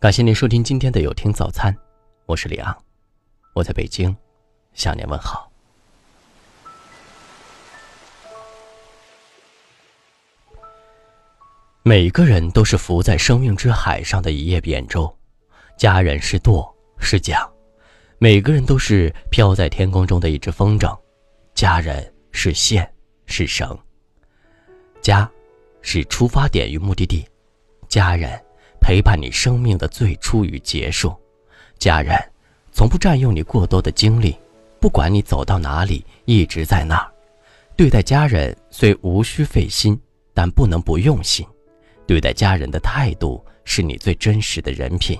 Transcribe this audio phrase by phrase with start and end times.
[0.00, 1.76] 感谢您收听今天的有听早餐，
[2.24, 2.74] 我是李昂，
[3.52, 4.16] 我在北京
[4.72, 5.52] 向您问好。
[11.82, 15.14] 每个人都是浮在生命之海上的一叶扁舟，
[15.76, 17.46] 家人是舵是桨；
[18.16, 20.98] 每个人都是飘在天空中的一只风筝，
[21.54, 22.90] 家人是线
[23.26, 23.78] 是绳。
[25.02, 25.30] 家，
[25.82, 27.22] 是出发点与目的地，
[27.86, 28.42] 家人。
[28.80, 31.14] 陪伴你生命的最初与结束，
[31.78, 32.16] 家人
[32.72, 34.36] 从不占用你过多的精力，
[34.80, 37.12] 不管你走到哪里，一直在那儿。
[37.76, 39.98] 对待家人虽无需费心，
[40.34, 41.46] 但不能不用心。
[42.06, 45.18] 对待家人的态度是你最真实的人品。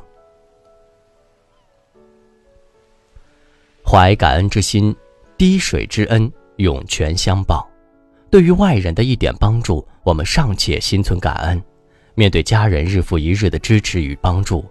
[3.85, 4.95] 怀感恩之心，
[5.39, 7.67] 滴水之恩，涌泉相报。
[8.31, 11.63] 对于外人的一点帮助，我们尚且心存感恩。
[12.15, 14.65] 面对家人日复一日的支持与帮助，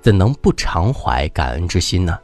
[0.00, 2.18] 怎能不常怀感恩之心呢？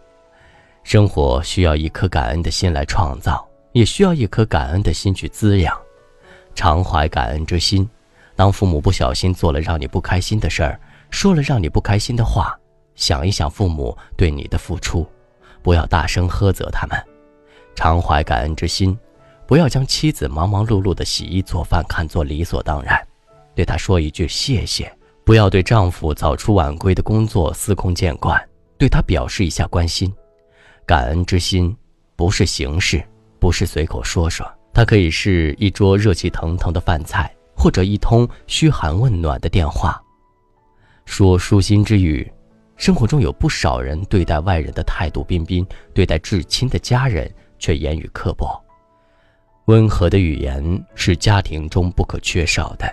[0.82, 5.76] 生活需要一颗感恩的心来创造，也需要一颗感恩的心去滋养。
[6.54, 7.88] 常怀感恩之心，
[8.34, 12.58] 当父母不小心做了让你不开心的事儿，说了让你不开心的话，
[12.94, 15.06] 想一想父母对你的付出，
[15.62, 16.98] 不要大声呵责他们。
[17.74, 18.98] 常怀感恩之心，
[19.46, 23.05] 不要将妻子忙忙碌碌的洗衣做饭看作理所当然。
[23.56, 24.92] 对他说一句谢谢，
[25.24, 28.38] 不要对丈夫早出晚归的工作司空见惯，
[28.76, 30.12] 对他表示一下关心。
[30.84, 31.74] 感恩之心
[32.14, 33.02] 不是形式，
[33.40, 39.98] 不是随口说说，它可以是一桌热气腾腾的饭菜，或者一通嘘寒问暖的电话。
[41.06, 42.30] 说舒心之语，
[42.76, 48.62] 生活中有不少人对待外人的态度彬彬，对待至亲的家人却言语刻薄。
[49.64, 52.86] 温和的语言是家庭中不可缺少的。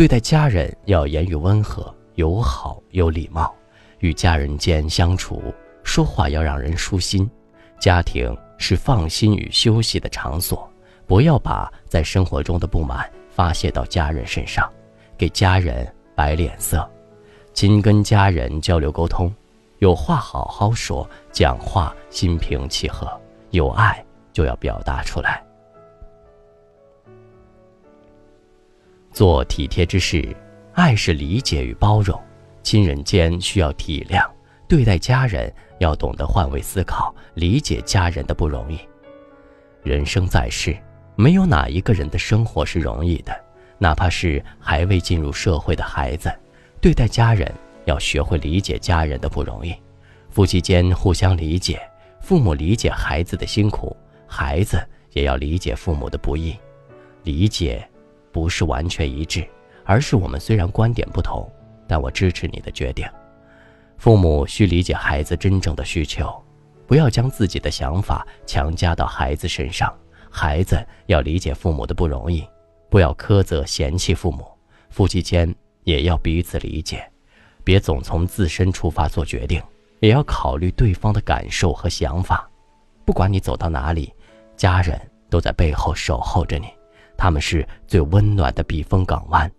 [0.00, 3.54] 对待家人要言语温和、友好、有礼貌，
[3.98, 7.30] 与家人间相处说话要让人舒心。
[7.78, 10.66] 家庭是放心与休息的场所，
[11.06, 14.66] 不要把在生活中的不满发泄到家人身上，
[15.18, 16.90] 给家人摆脸色。
[17.52, 19.30] 勤跟家人交流沟通，
[19.80, 23.06] 有话好好说，讲话心平气和，
[23.50, 25.44] 有爱就要表达出来。
[29.20, 30.34] 做体贴之事，
[30.72, 32.18] 爱是理解与包容，
[32.62, 34.26] 亲人间需要体谅，
[34.66, 38.78] 对待家人要懂得换位思考，理解家人的不容易。
[39.82, 40.74] 人生在世，
[41.16, 43.38] 没有哪一个人的生活是容易的，
[43.76, 46.32] 哪怕是还未进入社会的孩子，
[46.80, 47.52] 对待家人
[47.84, 49.74] 要学会理解家人的不容易。
[50.30, 51.78] 夫妻间互相理解，
[52.22, 53.94] 父母理解孩子的辛苦，
[54.26, 54.82] 孩子
[55.12, 56.56] 也要理解父母的不易，
[57.22, 57.86] 理解。
[58.32, 59.46] 不是完全一致，
[59.84, 61.50] 而是我们虽然观点不同，
[61.86, 63.06] 但我支持你的决定。
[63.98, 66.32] 父母需理解孩子真正的需求，
[66.86, 69.92] 不要将自己的想法强加到孩子身上。
[70.30, 72.46] 孩子要理解父母的不容易，
[72.88, 74.46] 不要苛责嫌弃父母。
[74.88, 75.52] 夫妻间
[75.84, 77.04] 也要彼此理解，
[77.62, 79.62] 别总从自身出发做决定，
[79.98, 82.48] 也要考虑对方的感受和想法。
[83.04, 84.14] 不管你走到哪里，
[84.56, 84.98] 家人
[85.28, 86.68] 都在背后守候着你。
[87.20, 89.52] 他们是最温暖的避风港湾，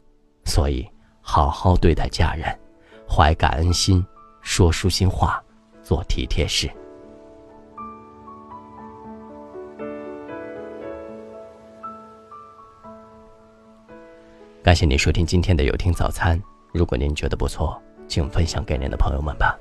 [0.45, 0.83] 所以
[1.21, 2.59] 好好对待家人，
[3.07, 4.03] 怀感恩心，
[4.41, 5.39] 说舒心话，
[5.83, 6.67] 做体贴事。
[14.63, 16.41] 感谢您收听今天的有听早餐。
[16.73, 19.55] 如果您觉得不错，请分享给您的朋友们吧。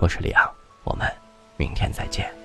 [0.00, 0.50] 我是李昂，
[0.84, 1.06] 我们
[1.58, 2.41] 明天再见。